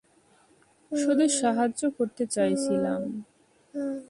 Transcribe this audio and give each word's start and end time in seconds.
শুধু 0.91 1.25
সাহায্য 1.41 1.81
করতে 1.97 2.23
চাইছিলাম। 2.25 3.01